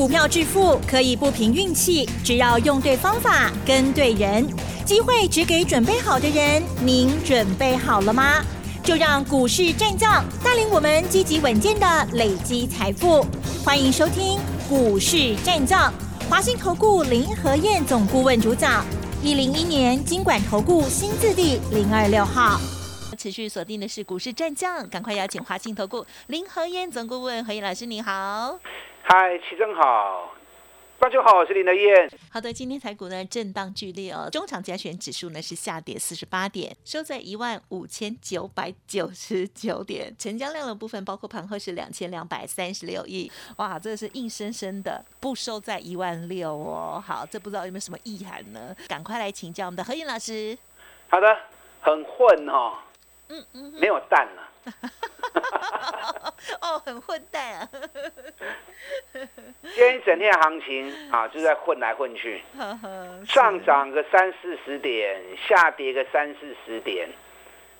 [0.00, 4.48] 股票致富可以不凭运气，只要用对方法、跟对人，
[4.82, 6.62] 机会只给准备好的人。
[6.82, 8.42] 您准备好了吗？
[8.82, 13.26] 就让股市战将带领我们积极稳健的累积财富。
[13.62, 15.92] 欢迎收听股市战将，
[16.30, 18.82] 华信投顾林和燕总顾问主讲，
[19.22, 22.58] 一零一年经管投顾新字第零二六号。
[23.18, 28.58] 持续锁定的是股市战将，赶快邀请华信投顾林和燕总顾问何燕老师，您好。
[29.02, 30.32] 嗨，齐正好，
[30.98, 32.08] 大家好，我是林德燕。
[32.30, 47.02] 好的，今天台股呢震荡剧烈哦，中场加权指数呢是下跌四十八点，收在一万五千九百九十九点，成交量的部分包括盘后是两千两百三十六亿，哇，这是硬生生的不收在一万六哦。
[47.04, 48.76] 好，这不知道有没有什么意涵呢？
[48.86, 50.56] 赶快来请教我们的何燕老师。
[51.08, 51.36] 好的，
[51.80, 52.74] 很混哦，
[53.28, 54.49] 嗯嗯，没有蛋了。
[56.60, 57.68] 哦，很混蛋啊！
[59.12, 62.42] 今天一整天行情啊，就在混来混去，
[63.26, 67.08] 上涨个三四十点，下跌个三四十点。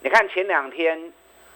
[0.01, 1.13] 你看前两天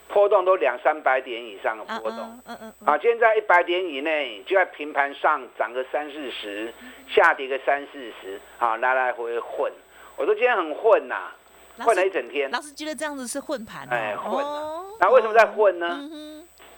[0.09, 6.73] 波动都两三百点以上的波动，嗯嗯，啊，今天在一百点以内，就在平盘上涨个三四十，
[7.09, 9.73] 下跌个三四十，啊，来来回回混。
[10.17, 11.33] 我说今天很混呐。
[11.79, 14.45] 混了一整天，老师觉得这样子是混盘哎，混。
[15.01, 15.99] 那为什么在混呢？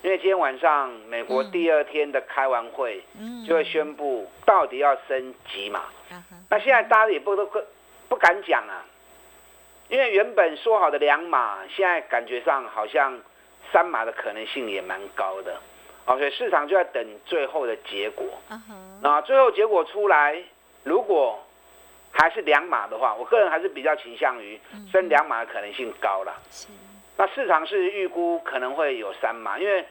[0.02, 3.02] 因为今天晚上美国第二天的开完会，
[3.46, 5.82] 就会宣布到底要升级嘛。
[6.48, 7.44] 那现在大家也不都
[8.08, 8.86] 不敢讲啊，
[9.88, 13.18] 因为原本说好的两码，现在感觉上好像
[13.72, 15.58] 三码的可能性也蛮高的。
[16.04, 18.26] 哦，所以市场就在等最后的结果。
[19.00, 20.40] 那最后结果出来，
[20.84, 21.44] 如果
[22.18, 24.58] 还是两码的话，我个人还是比较倾向于
[24.90, 26.34] 升两码的可能性高了。
[27.18, 29.84] 那市场是预估可能会有三码，因为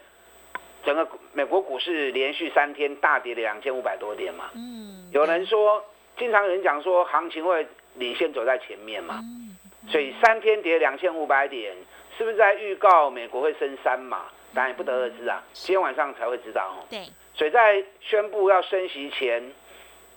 [0.84, 4.50] 整个美国股市连续三天大跌了两千五百多点嘛。
[4.56, 5.08] 嗯。
[5.12, 5.84] 有人说，
[6.18, 9.20] 经常有人讲说，行情会领先走在前面嘛。
[9.22, 9.56] 嗯。
[9.88, 11.76] 所以三天跌两千五百点，
[12.18, 14.26] 是不是在预告美国会升三码？
[14.54, 15.44] 当然也不得而知啊。
[15.54, 16.86] 今天晚上才会知道哦。
[16.90, 17.06] 对。
[17.36, 19.52] 所以在宣布要升息前。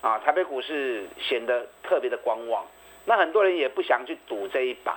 [0.01, 2.65] 啊，台北股市显得特别的观望，
[3.05, 4.93] 那很多人也不想去赌这一把，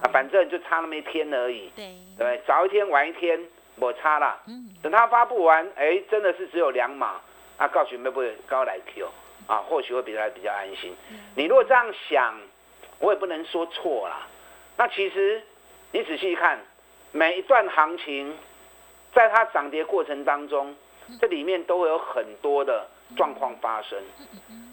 [0.00, 3.38] 啊，反正就差那么一天而已，对，对，早一天晚一天
[3.76, 7.20] 我差了，嗯，等他发布完，哎，真的是只有两码，
[7.58, 9.06] 啊，告诉会不会高来 Q，
[9.46, 10.96] 啊，或许会比较比较安心。
[11.34, 12.34] 你如果这样想，
[12.98, 14.26] 我也不能说错啦。
[14.78, 15.42] 那其实
[15.92, 16.58] 你仔细一看，
[17.12, 18.34] 每一段行情，
[19.12, 20.74] 在它涨跌过程当中，
[21.20, 22.86] 这里面都会有很多的。
[23.14, 24.02] 状况发生，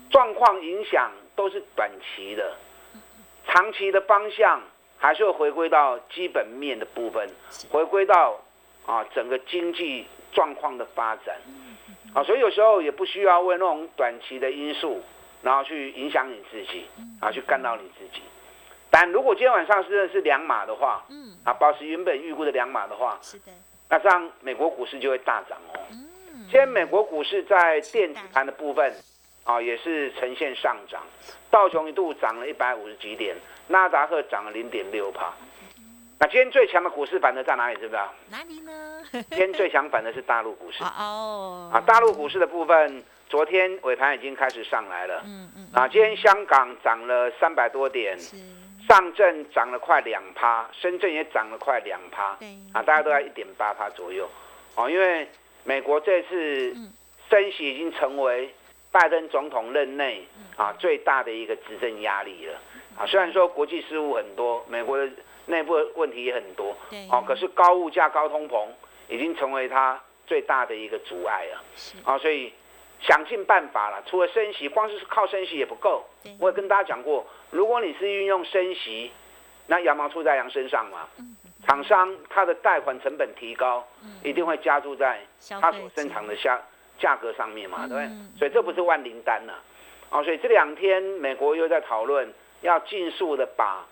[0.09, 2.55] 状况影响都是短期的，
[3.47, 4.61] 长期的方向
[4.97, 7.29] 还是会回归到基本面的部分，
[7.69, 8.39] 回归到
[8.85, 11.35] 啊整个经济状况的发展，
[12.13, 15.01] 啊，所以有时候也不需要为那种短期的因素，
[15.41, 16.85] 然后去影响你自己，
[17.19, 18.21] 啊，去干扰你自己。
[18.89, 23.51] 但如果今天晚上是是两码的话，嗯，啊，保持原本预估的两码的话，是的，
[23.89, 25.79] 那这样美国股市就会大涨哦。
[26.53, 28.93] 今天美国股市在电子盘的部分，
[29.43, 31.01] 啊，也是呈现上涨，
[31.49, 33.35] 道琼一度涨了一百五十几点，
[33.69, 35.33] 纳达克涨了零点六帕。
[36.19, 37.75] 那今天最强的股市反的在哪里？
[37.77, 38.13] 知不知道？
[38.29, 39.01] 哪里呢？
[39.11, 40.83] 今天最强反的是大陆股市。
[40.99, 41.71] 哦。
[41.73, 45.23] 啊，大陆股市的部分，昨天尾盘已经开始上来了。
[45.25, 45.67] 嗯嗯。
[45.73, 48.15] 啊，今天香港涨了三百多点，
[48.87, 52.37] 上证涨了快两趴，深圳也涨了快两趴。
[52.73, 54.29] 啊，大家都在一点八趴左右。
[54.75, 55.27] 哦，因为。
[55.63, 56.75] 美国这次
[57.29, 58.53] 升息已经成为
[58.91, 60.25] 拜登总统任内
[60.55, 62.59] 啊最大的一个执政压力了
[62.97, 63.05] 啊。
[63.05, 65.09] 虽然说国际事务很多，美国的
[65.45, 66.75] 内部问题也很多，
[67.11, 68.67] 哦，可是高物价、高通膨
[69.09, 71.63] 已经成为他最大的一个阻碍了
[72.03, 72.17] 啊。
[72.17, 72.53] 所以
[73.01, 76.05] 想尽办法了，除了升息，光是靠升息也不够。
[76.39, 79.11] 我也跟大家讲过，如果你是运用升息，
[79.67, 81.07] 那羊毛出在羊身上嘛。
[81.65, 83.85] 厂商他的贷款成本提高，
[84.23, 85.19] 一定会加注在
[85.61, 86.61] 他所生产的价
[86.99, 88.09] 价格上面嘛，对不对？
[88.37, 89.53] 所以这不是万灵丹呐，
[90.09, 93.85] 哦，所以这两天美国又在讨论要尽速的把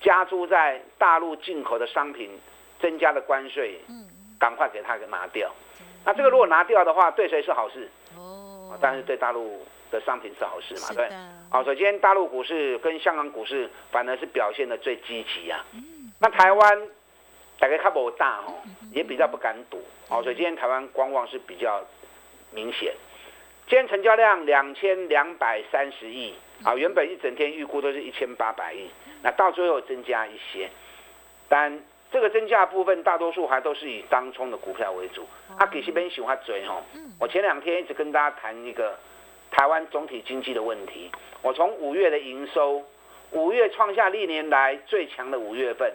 [0.00, 2.30] 加注在大陆进口的商品
[2.80, 3.80] 增加的关税，
[4.38, 5.50] 赶快给他给拿掉。
[6.04, 7.88] 那这个如果拿掉的话，对谁是好事？
[8.16, 11.08] 哦，但是对大陆的商品是好事嘛，对。
[11.50, 15.64] 好，首先大陆股市跟香港股市反而是表现的最积极啊。
[16.20, 16.82] 那台湾
[17.58, 18.54] 大概看不大哦，
[18.92, 21.84] 也比较不敢赌哦，所以今天台湾观望是比较
[22.52, 22.92] 明显。
[23.68, 26.34] 今天成交量两千两百三十亿
[26.64, 28.88] 啊，原本一整天预估都是一千八百亿，
[29.22, 30.70] 那到最后增加一些，
[31.48, 31.80] 但
[32.10, 35.26] 这个增加部分大多数还都是以当冲的股票为主。
[35.58, 36.82] 啊，给西边喜欢追哈。
[37.20, 38.98] 我前两天一直跟大家谈一个
[39.50, 41.10] 台湾总体经济的问题。
[41.42, 42.82] 我从五月的营收，
[43.32, 45.92] 五月创下历年来最强的五月份，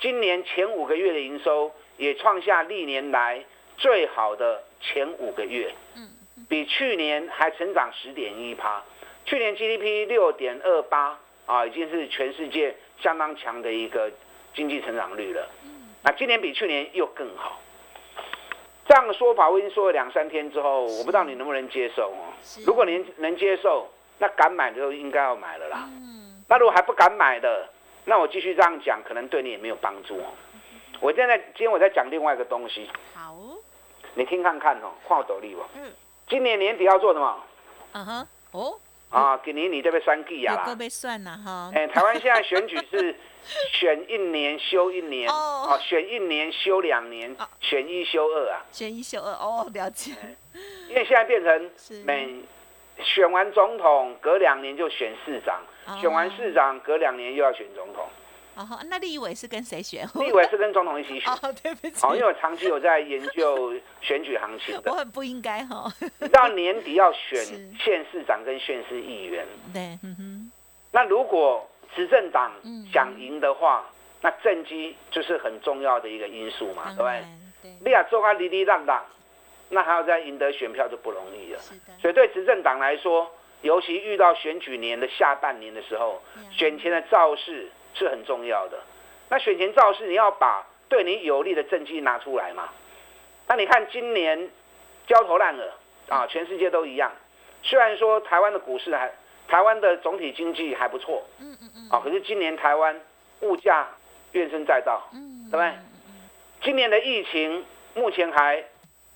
[0.00, 3.44] 今年前五个月的营收也创下历年来
[3.76, 5.72] 最好的前五个月。
[6.48, 8.82] 比去年还成长十点一趴。
[9.24, 14.10] 去年 GDP 六点二八啊，已经是全世界相当强的一个。
[14.52, 15.48] 经济成长率了，
[16.02, 17.60] 那今年比去年又更好。
[18.84, 22.34] 这样的说法我已经说了两三天之后，我不知道你能不能接受哦。
[22.66, 23.88] 如果您能接受，
[24.18, 25.88] 那敢买的就应该要买了啦。
[26.48, 27.68] 那如果还不敢买的，
[28.10, 30.34] 那我继续这样讲，可能对你也没有帮助哦。
[30.98, 32.90] 我现在今天我在讲另外一个东西。
[33.14, 33.36] 好，
[34.14, 35.64] 你听看看哦，跨斗笠哦。
[35.76, 35.92] 嗯。
[36.28, 37.40] 今年年底要做什么？
[37.92, 38.28] 嗯哼。
[38.50, 38.76] 哦。
[39.10, 40.64] 啊，给你你这边算计呀啦。
[40.66, 41.70] 有被算了哈。
[41.72, 43.14] 哎，台湾现在选举是。
[43.72, 50.12] 选一年休一年，哦，选一年休两年，选一休二啊，选一休二哦，了解。
[50.90, 51.70] 因为现在变成
[52.04, 52.42] 每
[53.02, 55.58] 选完总统隔两年就选市长，
[55.98, 58.06] 选完市长隔两年又要选总统。
[58.56, 60.06] 哦，那立委是跟谁选？
[60.16, 61.32] 立委是跟总统一起选。
[61.42, 62.06] 哦，对不起。
[62.06, 64.92] 哦，因为我长期有在研究选举行情的。
[64.92, 65.90] 我很不应该哈。
[66.30, 67.42] 到年底要选
[67.78, 69.46] 县市长跟县市议员。
[69.72, 70.52] 对，嗯哼。
[70.92, 71.66] 那如果。
[71.92, 72.52] 执政党
[72.92, 73.84] 想赢的话，
[74.20, 77.74] 那政绩就是很重要的一个因素嘛，对不对？
[77.84, 79.04] 你要做啊，哩哩浪浪，
[79.70, 81.58] 那还要再赢得选票就不容易了。
[82.00, 83.28] 所以对执政党来说，
[83.62, 88.78] 尤其遇到选举年的下半年的时候，选前的造势是很重要的。
[89.28, 92.68] 那选前造势，你要把对你有利的政绩拿出来嘛？
[93.46, 94.50] 那你看今年
[95.06, 95.72] 焦头烂额
[96.08, 97.12] 啊，全世界都一样。
[97.62, 99.10] 虽然说台湾的股市还。
[99.48, 103.00] 台湾的总体经济还不错，嗯嗯嗯，啊，可是今年台湾
[103.40, 103.88] 物价
[104.30, 105.72] 怨声载道，嗯，对不对？
[106.62, 107.64] 今年的疫情
[107.94, 108.62] 目前还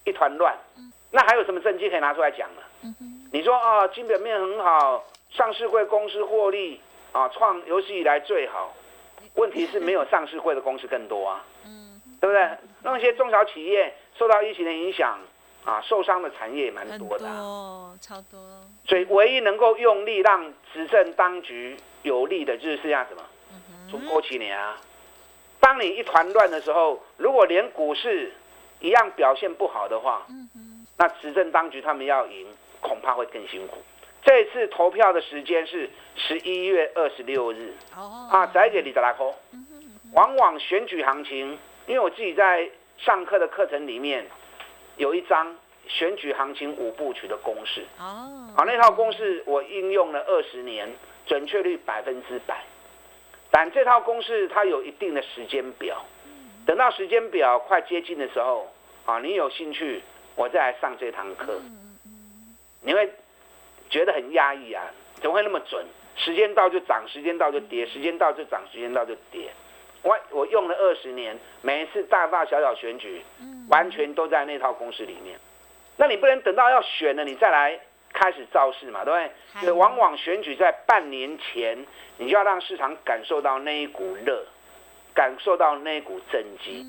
[0.02, 0.58] 一团乱，
[1.12, 2.62] 那还有什么政绩可以拿出来讲呢？
[3.34, 8.72] 嗯你说啊，基本面很好，上市会公司获利啊，创有史以来最好，
[9.34, 12.48] 问题是没有上市会的公司更多啊，嗯，对不对？
[12.84, 15.18] 那些中小企业受到疫情的影响。
[15.64, 17.24] 啊，受伤的产业也蛮多的，
[17.98, 18.38] 超多。
[18.86, 23.22] 所以唯一能够用力让执政当局有利的，就是剩下什么？
[23.90, 24.76] 从过去年啊，
[25.60, 28.30] 当你一团乱的时候，如果连股市
[28.80, 30.26] 一样表现不好的话，
[30.98, 32.46] 那执政当局他们要赢，
[32.84, 33.78] 恐怕会更辛苦。
[34.22, 37.74] 这次投票的时间是十一月二十六日。
[37.96, 38.28] 哦。
[38.30, 39.34] 啊，再给你的拉扣。
[40.12, 44.24] 往往选举行情，因为我自己在上课的课程里面。
[44.96, 45.56] 有一张
[45.88, 50.88] 选举行情五部曲的公式哦，好，那套公式我应用了二十年，
[51.26, 52.62] 准确率百分之百。
[53.50, 56.00] 但这套公式它有一定的时间表，
[56.64, 58.72] 等到时间表快接近的时候，
[59.04, 60.00] 啊，你有兴趣，
[60.36, 61.60] 我再来上这堂课。
[62.84, 63.10] 你会
[63.90, 64.84] 觉得很压抑啊，
[65.20, 65.84] 怎么会那么准？
[66.16, 69.50] 时间到就涨，时间到就跌，时间到就涨，时间到就跌。
[70.02, 73.22] 我我用了二十年，每一次大大小小选举，
[73.68, 75.36] 完全都在那套公式里面。
[75.96, 77.80] 那你不能等到要选了，你再来
[78.12, 79.60] 开始造势嘛，对不对？
[79.62, 81.86] 所以往往选举在半年前，
[82.18, 84.44] 你就要让市场感受到那一股热，
[85.14, 86.84] 感受到那一股政绩，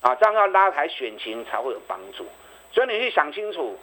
[0.00, 2.26] 啊，这样要拉抬选情才会有帮助。
[2.72, 3.78] 所以你去想清楚，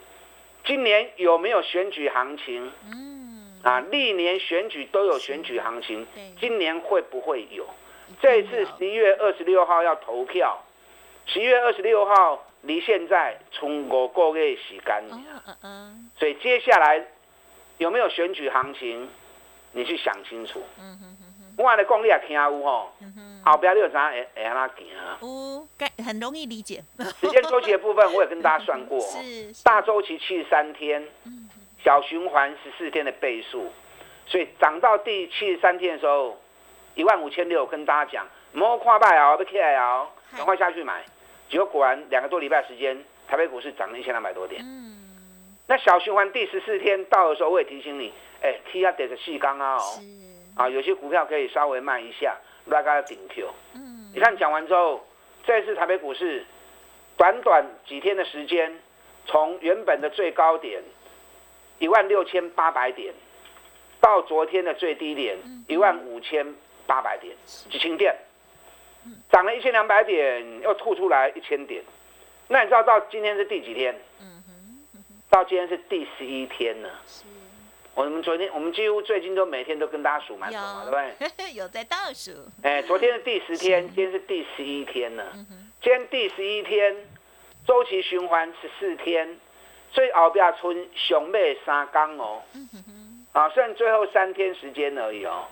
[0.64, 2.72] 今年有没有选举行情？
[2.92, 6.06] 嗯，啊，历年选举都有选举行情，
[6.40, 7.68] 今年会不会有？
[8.22, 10.64] 这一次十一月二十六号要投票，
[11.26, 15.04] 十一月二十六号离现在从五个月时间，
[16.18, 17.06] 所以接下来
[17.78, 19.10] 有没有选举行情，
[19.72, 20.62] 你去想清楚。
[21.58, 22.92] 我的功力也听有吼，
[23.46, 24.88] 后边你有啥会会安怎行？
[25.22, 26.84] 有，很容易理解。
[27.20, 31.08] 时间周期的部分我也跟大家算过， 是大周期七十三天，
[31.84, 33.72] 小循环十四天的倍数，
[34.26, 36.38] 所以涨到第七十三天的时候。
[36.94, 41.06] 一万五千六，跟大家讲，莫跨拜哦，要起来哦，赶快下去买。
[41.50, 44.62] 结果果然两个多礼拜时间，台北股市涨了一千两百多点。
[44.62, 45.00] 嗯。
[45.68, 50.02] 那小循环第十四天到的时候，我也提醒你，哎，T 啊得个细钢啊哦。
[50.56, 53.50] 啊，有些股票可以稍微慢一下，拉个顶 Q。
[53.76, 54.12] 嗯。
[54.14, 55.06] 你看讲完之后，
[55.44, 56.46] 这次台北股市
[57.18, 58.80] 短短几天的时间，
[59.26, 60.82] 从原本的最高点
[61.80, 63.14] 一万六千八百点，
[64.00, 66.56] 到昨天的最低点一万五千。
[66.88, 68.14] 八百点，几千点，
[69.30, 71.82] 涨了一千两百点，又吐出来一千点。
[72.50, 73.96] 那你知道到今天是第几天？
[75.30, 76.90] 到今天是第十一天了。
[77.94, 80.92] 我们昨天我们几乎最近都每天都跟大家数嘛，对不
[81.38, 81.52] 对？
[81.54, 82.32] 有在倒数。
[82.64, 85.26] 哎，昨天是第十天，今天是第十一天了。
[85.82, 86.96] 今天第十一天，
[87.68, 89.38] 周期循环十四天，
[89.92, 92.42] 所以后边村熊妹三缸哦。
[93.34, 95.46] 啊，剩最后三天时间而已哦。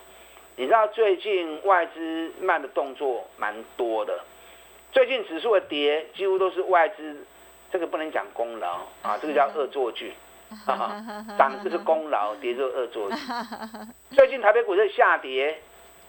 [0.56, 4.18] 你知道最近外资慢的动作蛮多的，
[4.94, 7.18] 最近指数的跌几乎都是外资，
[7.72, 10.14] 这个不能讲功劳啊，这个叫恶作剧。
[11.38, 13.18] 涨就是功劳，跌就是恶作剧。
[14.12, 15.62] 最近台北股市下跌，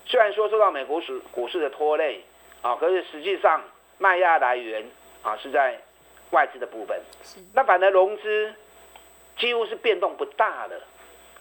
[0.07, 2.25] 虽然说受到美国市股市的拖累
[2.63, 3.63] 啊，可是实际上
[3.99, 4.85] 卖压来源
[5.23, 5.79] 啊是在
[6.31, 7.01] 外资的部分。
[7.55, 8.55] 那反而融资
[9.39, 10.81] 几乎是变动不大的。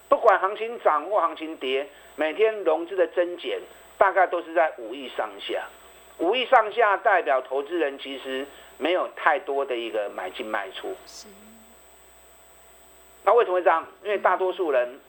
[0.08, 3.60] 不管行情涨或行情跌，每天融资的增减
[3.98, 5.64] 大概都是在五亿上下。
[6.18, 8.46] 五亿上下代表投资人其实
[8.78, 10.96] 没有太多的一个买进卖出。
[13.24, 13.86] 那为什么会这样？
[14.04, 15.00] 因为大多数人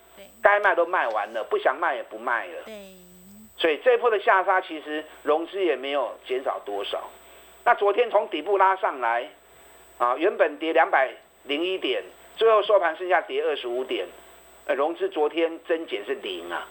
[0.42, 2.64] 该卖都卖完了，不想卖也不卖了。
[3.56, 7.10] 所以这一波的下杀其实融资也没有减少多少。
[7.64, 9.28] 那昨天从底部拉上来，
[9.98, 11.12] 啊，原本跌两百
[11.44, 12.02] 零一点，
[12.36, 14.06] 最后收盘剩下跌二十五点。
[14.76, 16.68] 融资昨天增减是零啊，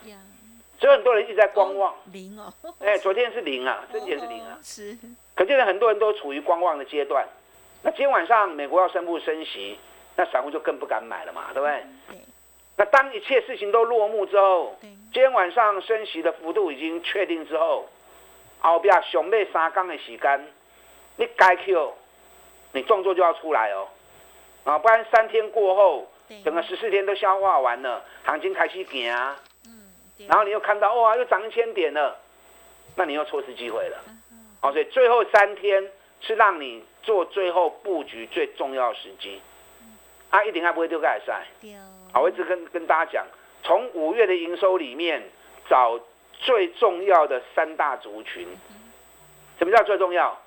[0.80, 1.94] 所以很多人一直在观望。
[2.14, 4.58] 零哦， 哎，昨天是零啊，增减是零啊。
[4.64, 4.98] 是，
[5.36, 7.28] 可见很多人都处于观望的阶段。
[7.84, 9.78] 那今天晚上美国要宣布升息，
[10.20, 11.82] 那散户就更不敢买了嘛，对不对？
[12.76, 17.88] 那当一切事情都落幕之后，今天晚上升息的幅度已经确定之后，
[18.60, 20.46] 后边熊妹三缸的时间，
[21.16, 21.94] 你该 Q，
[22.74, 23.88] 你动作就要出来哦，
[24.66, 26.12] 啊，不然三天过后。
[26.46, 29.36] 整个十四天都消化完了，行情开始行啊，
[30.28, 32.16] 然后你又看到哇，又涨一千点了，
[32.96, 33.98] 那你又错失机会了。
[34.62, 35.90] 好，所以最后三天
[36.22, 39.42] 是让你做最后布局最重要的时机。
[40.30, 41.46] 啊，一定还不会丢盖赛。
[42.14, 43.26] 好，我一直跟跟大家讲，
[43.64, 45.22] 从五月的营收里面
[45.70, 46.00] 找
[46.34, 48.48] 最重要的三大族群。
[49.58, 50.40] 什么叫最重要？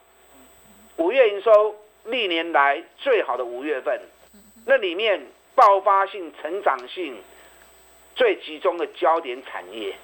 [0.97, 4.01] 五月营收历年来最好的五月份，
[4.67, 5.27] 那里面。
[5.55, 7.23] 爆发性、成长性
[8.17, 9.95] 最集中的焦点产业，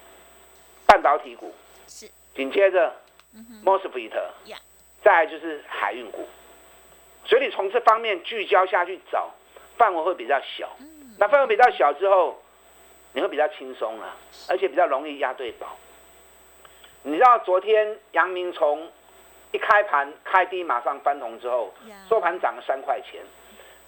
[0.87, 1.55] 半导体股。
[1.87, 2.95] 是，紧接着
[3.65, 4.13] mosfet，
[5.03, 6.29] 再就是海运股，
[7.25, 9.31] 所以你从这方面聚焦下去找，
[9.79, 10.69] 范围会比较小。
[11.19, 12.43] 那范围比较小之后，
[13.13, 14.17] 你会比较轻松啊，
[14.51, 15.79] 而且比较容易压对宝。
[17.03, 18.91] 你知道昨天阳明从
[19.53, 21.73] 一开盘开低马上翻红之后，
[22.09, 23.23] 收盘涨了三块钱。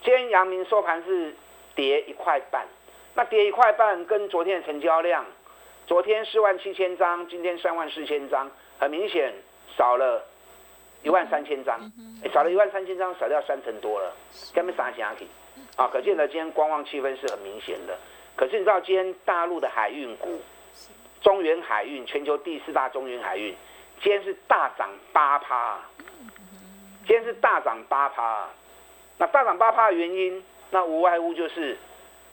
[0.02, 1.34] 今天阳明收盘是。
[1.76, 2.66] 跌一块半，
[3.14, 5.24] 那跌一块半跟昨天的成交量，
[5.86, 9.32] 昨天四万七千张，今天三万四千张，很明显
[9.78, 10.22] 少了
[11.04, 11.80] 一万三千张，
[12.34, 14.12] 少了一万三千张，少掉三成多了，
[14.52, 15.26] 根本啥下去？
[15.80, 17.96] 啊，可见呢，今天观望气氛是很明显的。
[18.36, 20.38] 可是你知道今天大陆的海运股，
[21.22, 23.56] 中原海运，全球第四大中原海运，
[24.02, 25.80] 今天是大涨八趴，
[27.06, 28.46] 今天是大涨八趴，
[29.16, 30.44] 那大涨八趴的原因？
[30.70, 31.78] 那无外乎就是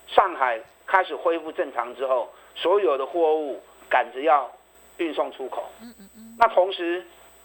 [0.07, 4.51] 上海开始恢复正常之后，所有的货物赶着要
[4.97, 5.71] 运送出口。
[6.37, 7.01] 那同时，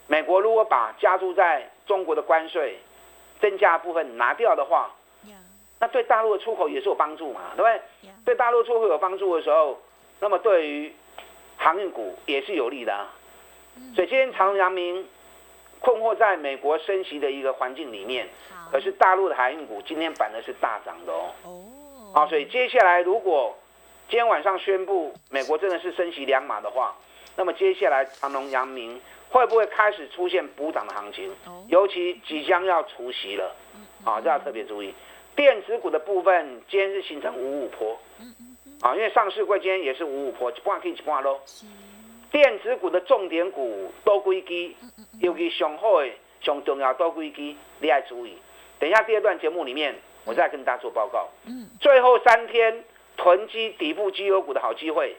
[0.09, 2.76] 美国如果把加注在中国的关税
[3.40, 4.90] 增加部分拿掉的话，
[5.82, 8.10] 那对大陆的出口也是有帮助嘛，对不对？
[8.24, 9.80] 对大陆出口有帮助的时候，
[10.20, 10.94] 那么对于
[11.56, 13.10] 航运股也是有利的啊。
[13.92, 15.04] 所以今天长阳明
[15.80, 18.28] 困惑在美国升息的一个环境里面。
[18.70, 21.30] 可是大陆的航运股今天反而是大涨的哦。
[21.42, 21.64] 哦。
[22.14, 23.52] 啊，所以接下来如果
[24.08, 26.94] 今天晚上宣布美国真的是升息两码的话，
[27.34, 31.34] 那么接下来长隆、阳明会不会开始出现补涨的行情？
[31.66, 33.52] 尤其即将要除息了，
[34.04, 34.94] 啊，这要特别注意。
[35.34, 37.98] 电子股的部分今天是形成五五坡。
[38.80, 41.40] 啊，因为上市柜今天也是五五坡，一半可以一半喽。
[42.32, 44.76] 电子股的重点股多归基，
[45.20, 46.08] 尤其上好的、
[46.40, 48.36] 上重要多归基，你要注意。
[48.80, 51.28] 等一下，第二段节目里面，我再跟大家做报告。
[51.46, 52.82] 嗯，最后三天
[53.16, 55.14] 囤积底部绩优股的好机会，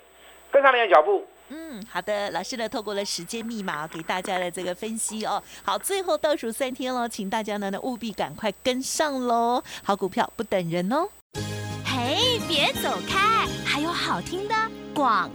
[0.52, 1.26] 跟上你的脚步。
[1.56, 5.42] 嗯，好的，老师呢透过了时间密码给大家的这个分析哦。
[5.64, 9.64] 好，最后倒数三天喽，请大家呢呢务必赶快跟上喽。
[9.84, 11.08] 好股票不等人哦。
[11.86, 14.56] 嘿，别走开，还有好听的
[14.96, 15.30] 广。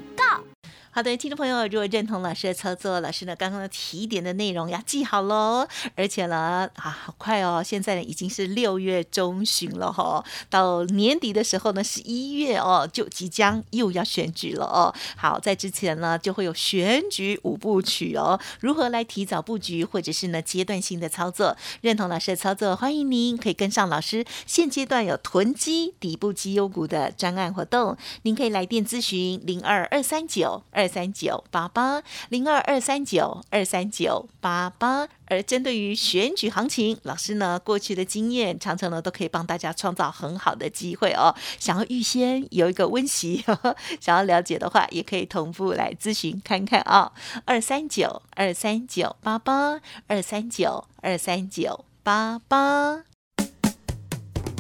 [0.99, 5.64] 好的，听众朋友，如果认同老师的操作，老师呢刚刚的提点的内容要记好喽。
[5.95, 14.93] 而且呢，啊，好快哦，现在呢已经是六月中旬了哈，到年底的时候呢，十一月哦，就即将又要选举了哦。
[15.17, 21.57] 好，在之前呢就会有选举五部曲哦，如何来提早布局，或者是呢阶段性的操作？
[21.81, 24.25] 认同老师的操作，欢迎您可以跟上老师。
[24.47, 30.88] 现阶段有囤积底部绩优股的专案活动，您可以来电咨询零二二三九二。
[30.88, 41.35] 三九八八零二二三九二三九八八，而针对于选举行情，老师呢过去的经验，常常呢都可以帮大家创造很好的机会哦。
[41.59, 43.45] 想要预先有一个温习，
[44.00, 47.12] 想要了解的话，也可以同步来咨询看看啊。
[47.45, 53.08] 二三九二三九八八二三九二三九八八。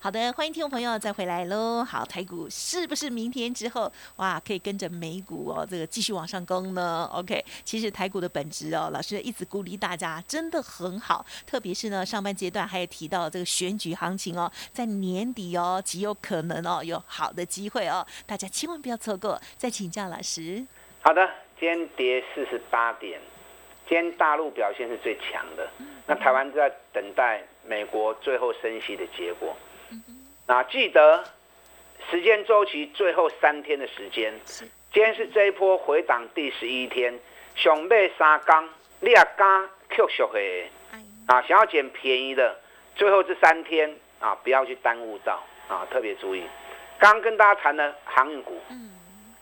[0.00, 1.82] 好的，欢迎听众朋友再回来喽。
[1.82, 11.26] 好，台股是不是明天之后哇，可以跟着美股哦，这个继续往上攻呢？OK，其实台股的本质哦，老师一直鼓励大家，真的很好。
[11.44, 19.36] 特别是呢，上半阶段还有提到这个选举行情哦，在年底哦，极有可能哦，有好的机会哦，大家千万不要错过。
[19.56, 20.64] 再请教老师。
[21.00, 21.28] 好的，
[21.58, 23.20] 今天跌四十八点，
[23.88, 25.68] 今天大陆表现是最强的，
[26.06, 29.56] 那台湾在等待美国最后升息的结果。
[30.48, 31.22] 那记得
[32.10, 34.32] 时间周期最后三天的时间，
[34.90, 37.12] 今天是这一波回档第十一天，
[37.54, 38.66] 熊背三缸，
[39.00, 40.40] 你也敢 Q 小的
[41.26, 42.58] 啊，想要捡便宜的，
[42.96, 45.38] 最后这三天啊，不要去耽误到
[45.68, 46.42] 啊，特别注意。
[46.98, 48.58] 刚跟大家谈的航运股，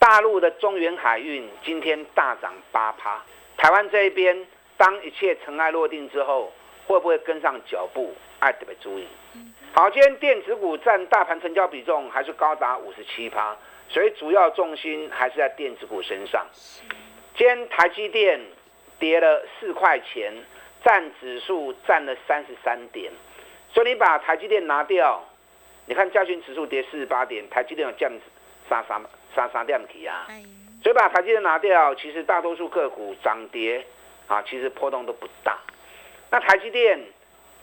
[0.01, 3.23] 大陆的中原海运今天大涨八趴，
[3.57, 4.45] 台湾这一边
[4.77, 6.53] 当一切尘埃落定之后，
[6.89, 8.13] 会不会跟上脚步？
[8.41, 9.07] 爱特别注意。
[9.79, 13.55] 好，今天电子股占大盘成交比重还是高达五十七趴，
[13.91, 16.47] 所以主要重心还是在电子股身上。
[17.37, 18.41] 今天台积电
[18.99, 20.33] 跌了四块钱，
[20.83, 23.13] 占指数占了三十三点，
[23.71, 25.23] 所以你把台积电拿掉，
[25.85, 28.11] 你看加权指数跌四十八点，台积电有降
[28.71, 28.99] 三三
[29.35, 30.27] 三三点几啊？
[30.83, 33.85] 所以把台积电拿掉，其实大多数个股涨跌
[34.27, 35.59] 啊，其实波动都不大。
[36.31, 36.99] 那台积电。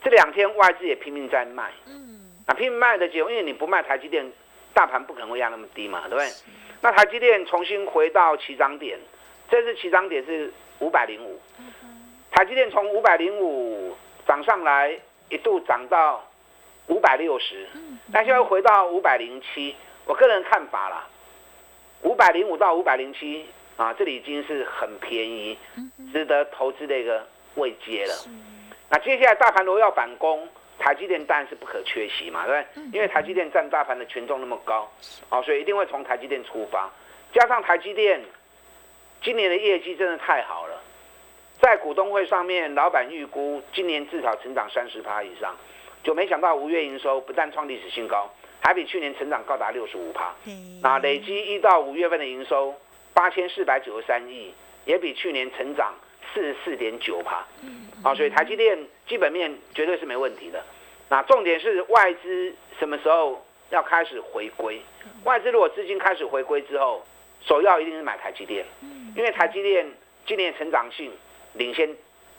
[0.04, 4.30] 这两天外资也拼命在卖，嗯，那拼命卖的结果，因为你不卖台积电，
[4.74, 6.30] 大盘不可能会压那么低嘛，对不对？
[6.82, 9.00] 那台积电重新回到起涨点，
[9.50, 11.39] 这次起涨点是五百零五，
[12.32, 13.96] 台积电从五百零五
[14.28, 16.22] 涨上来，一度涨到
[16.88, 17.66] 五百六十，
[18.12, 21.08] 但现在回到五百零七，我个人看法啦，
[22.02, 23.46] 五百零五到五百零七
[23.78, 25.58] 啊，这里已经是很便宜，
[26.12, 28.13] 值得投资的一个位阶了。
[28.93, 32.84] 那接下来大盘如果要反攻，台积电当然是不可缺席嘛，对不对？
[32.93, 34.88] 因为台积电占大盘的权重那么高，
[35.29, 36.88] 哦，所以一定会从台积电出发。
[37.34, 38.21] 加上台积电
[39.23, 40.79] 今年的业绩真的太好了，
[41.60, 45.58] 在股东会上面，老板预估今年至少成长三十趴以上，
[46.03, 50.32] 就没想到五月营收不但创历史新高，还比去年成长高达六十五趴。
[50.84, 52.75] 那累积一到五月份的营收
[53.12, 54.53] 八千四百九十三亿，
[54.86, 55.95] 也比去年成长
[56.34, 57.46] 四十四点九趴。
[58.04, 60.63] 啊，所以台积电基本面绝对是没问题的。
[61.10, 64.82] 那重点是外资什么时候要开始回归？
[65.24, 67.06] 外资如果资金开始回归之后，
[67.41, 68.65] 首要一定是买台积电，
[69.15, 69.86] 因为台积电
[70.26, 71.12] 今年成长性
[71.54, 71.89] 领先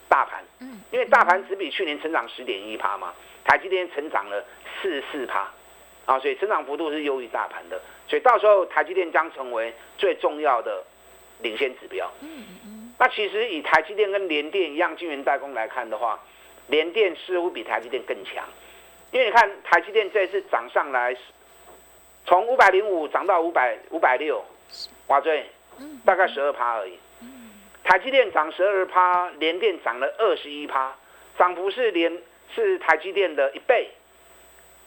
[0.08, 0.44] 大盘，
[0.90, 3.12] 因为大盘只比去年成长十点一趴嘛，
[3.44, 4.44] 台积电成长了
[4.82, 5.50] 四十四趴，
[6.06, 10.82] 啊，所以成长幅度是优于大盘的，所以到时候台积电将成为最重要的
[11.40, 12.10] 领先指标。
[12.98, 16.18] 那其实以台积电跟联电一样晶圆代工来看的话，
[16.68, 18.44] 联电似乎比台积电更强，
[19.10, 21.16] 因为你看台积电这次涨上来，
[22.24, 24.44] 从五百零五涨到五百五百六，
[25.08, 25.44] 哇，最，
[26.04, 26.98] 大概十二趴而已。
[27.82, 30.96] 台积电涨十二趴，联电涨了二十一趴，
[31.36, 32.18] 涨幅是连
[32.54, 33.90] 是台积电的一倍。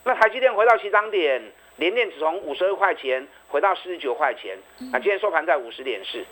[0.03, 4.57] 那台积电回到起涨点，联电只从五十二块钱回到四十九块钱，
[4.91, 6.25] 那今天收盘在五十点四，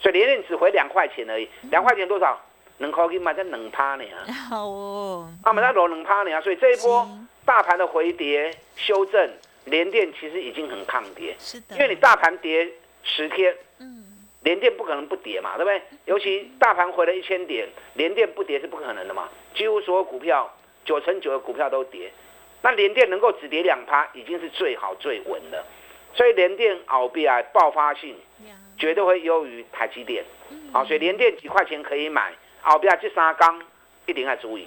[0.00, 2.40] 所以联电只回两块钱而已，两块钱多少？
[2.78, 4.04] 能可以买在两趴呢？
[4.50, 7.08] 好哦，啊，买在落两趴呢，所以这一波
[7.44, 9.30] 大盘的回跌修正，
[9.66, 12.68] 联电其实已经很抗跌，是的，因为你大盘跌
[13.04, 14.04] 十天，嗯，
[14.42, 15.80] 联电不可能不跌嘛，对不对？
[16.06, 20.52] 尤其大盘回了一千点，联电不跌是不可能的嘛，几乎所有股票
[20.84, 22.10] 九成九的股票都跌，
[22.60, 25.64] 那联电能够只跌两趴，已经是最好最稳的，
[26.12, 28.16] 所以联电熬币啊，爆发性
[28.76, 30.24] 绝对会优于台积电，
[30.72, 32.32] 好，所以联电几块钱可以买。
[32.60, 33.62] 后边这三缸
[34.06, 34.66] 一定要注意。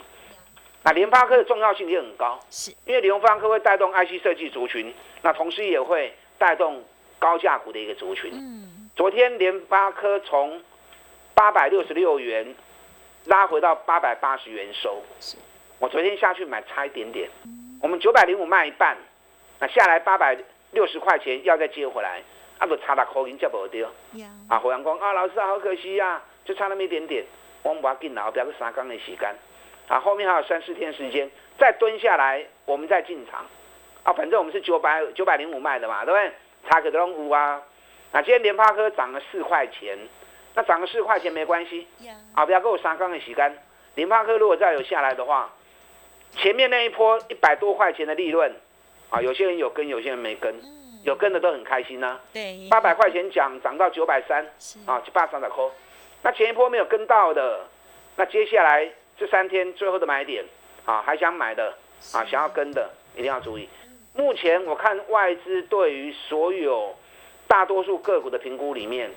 [0.84, 6.84] 那联发科的重要性也很高，是因为联发科会带动 IC 设计族群，那同时也会带动
[7.20, 8.32] 高价股的一个族群。
[8.32, 10.62] 嗯，昨天联发科从
[11.34, 12.56] 八百六十六元
[13.26, 15.04] 拉回到八百八十元收。
[15.20, 15.36] 是，
[15.80, 17.30] 我昨天下去买差一点点，
[17.82, 18.96] 我们九百零五卖一半，
[19.60, 20.38] 那下来八百
[20.72, 22.22] 六十块钱要再接回来，
[22.60, 23.90] 啊，就差六口音接不掉。
[24.48, 27.24] 啊，火阳光啊，老师好可惜呀，就差那么一点点。
[27.64, 29.36] 我们把它给拿，不要个三缸的时间，
[29.88, 33.46] 啊，后面还有三四天时间，再蹲下来，我们再进场，
[34.04, 36.32] 啊，反正我们是九百九百零五卖的嘛，对不对？
[36.70, 37.62] 差个都五啊，
[38.14, 39.98] 那今天联发科涨了四块钱，
[40.56, 41.88] 那涨了四块钱没关系，
[42.34, 43.58] 啊，不要给我三缸的时间，
[43.96, 45.52] 联发科如果再有下来的话，
[46.32, 48.54] 前面那一波一百多块钱的利润，
[49.10, 50.56] 啊，有些人有跟，有些人没跟，
[51.04, 54.46] 有跟的都很开心呐，对，八百块钱讲涨到九百三，
[54.86, 55.64] 啊，七八三百块。
[56.24, 57.62] 那前一波没有跟到的，
[58.16, 60.44] 那接下来这三天最后的买点
[60.86, 61.74] 啊，还想买的
[62.14, 63.70] 啊，想要跟的一定要注意。
[64.14, 66.96] 目前我看外资对于所有
[67.48, 69.12] 大多数个股的评估里面，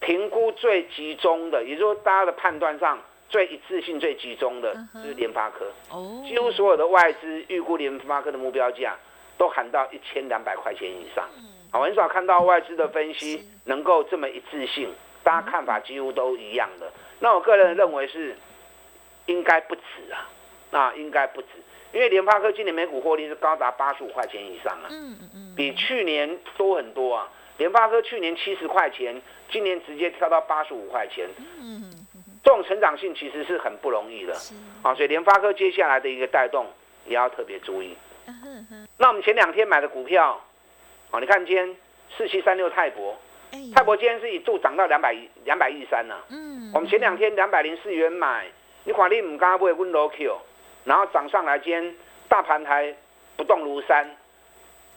[0.00, 5.66] 评估最集中的，也就是说大家的判断上最一致性最集中的，就是联发科。
[5.90, 6.22] 哦。
[6.28, 8.94] 几乎所有的外资预估联发科的目标价
[9.40, 11.24] 都喊到一千两百块钱以上。
[11.70, 14.92] 啊，我很少看到外资的分析能够这么一致性。
[15.22, 18.36] 大家看法几乎都一样的，那我个人认为是
[19.24, 20.28] 应该不止啊，
[20.70, 21.48] 那应该不止，
[21.92, 27.28] 因为联发科今年每股获利是高达八十五块钱以上啊，嗯嗯嗯，比去年多很多啊。
[27.56, 31.26] 联发科去年七十块钱，今年直接跳到八十五块钱，
[31.58, 32.06] 嗯嗯
[32.42, 34.34] 这种成长性其实是很不容易的，
[34.82, 36.66] 啊，所以联发科接下来的一个带动
[37.06, 37.94] 也要特别注意。
[38.96, 40.40] 那我们前两天买的股票，
[41.10, 41.76] 啊，你看今天
[42.16, 43.16] 四七三六泰博。
[43.74, 45.12] 泰博今天是一度涨到两百
[45.44, 46.14] 两百一三呢。
[46.28, 48.46] 嗯，我们前两天两百零四元买，
[48.84, 50.38] 你看你唔敢买 w i n o Q，
[50.84, 51.96] 然后涨上来，今天
[52.28, 52.94] 大盘还
[53.36, 54.08] 不动如山，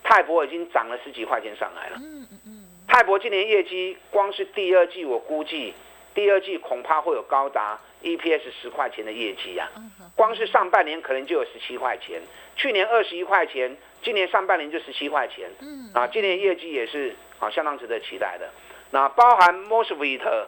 [0.03, 1.97] 泰博已经涨了十几块钱上来了。
[1.97, 2.63] 嗯嗯嗯。
[2.87, 5.73] 泰博今年业绩光是第二季，我估计
[6.13, 9.67] 第二季恐怕会有高达 EPS 十块钱的业绩啊。
[10.15, 12.21] 光是上半年可能就有十七块钱，
[12.55, 15.49] 去年二十一块钱，今年上半年就十七块钱。
[15.61, 15.91] 嗯。
[15.93, 17.15] 啊，今年业绩也是。
[17.39, 18.49] 啊，相当值得期待的。
[18.91, 20.45] 那包含 Mosfet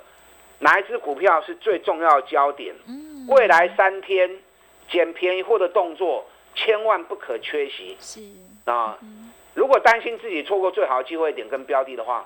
[0.59, 2.73] 哪一只股票是最重要的焦点？
[2.87, 4.39] 嗯，未来三天
[4.89, 7.97] 捡便宜货的动作千万不可缺席。
[7.99, 8.21] 是
[8.63, 8.97] 啊，
[9.55, 12.25] 如果担心自己错过最好的机会点跟标的的话，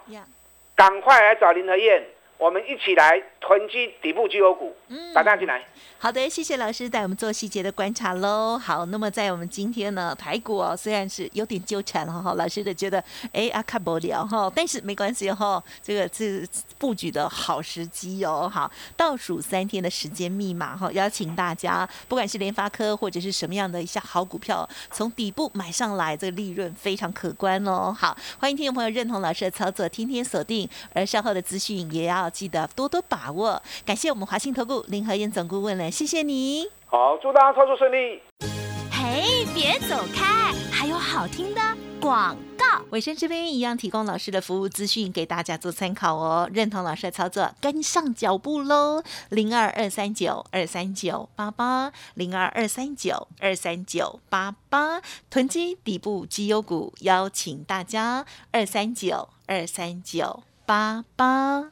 [0.75, 2.03] 赶快来找林和燕。
[2.39, 5.61] 我们一起来囤积底部绩优股，嗯，打家进来。
[5.97, 8.57] 好的，谢谢老师带我们做细节的观察喽。
[8.57, 16.47] 好，那么在我们今天呢，台股哦，虽然是有点纠缠了哈，老师的觉得哎啊看不了哈，但是没关系哈，这个是
[16.77, 18.49] 布局的好时机哦。
[18.49, 27.93] 好，倒数三天的时间密码哈，邀请大家，不管是联发科或者是什么样的一些好股票，从底部买上来，这个利润非常可观哦。
[27.93, 32.28] 好，欢迎听众朋友认同老师的操作，天天锁定，而稍后的资讯也要。
[32.29, 36.67] 记得多多把握，感谢我们华信投顾林和燕总顾问了，谢谢你。
[36.85, 38.21] 好，祝大家操作顺利。
[38.91, 41.61] 嘿，别走开，还有好听的
[42.01, 42.65] 广告。
[42.91, 46.49] 尾声这边一样提供老师的服务资讯给大家做参考哦。
[46.53, 49.01] 认同老师的操作，跟上脚步喽。
[49.29, 61.71] 零二二三九二三九八八，零二二三九二三九八八，囤积底部绩优股，邀请大家二三九二三九八八。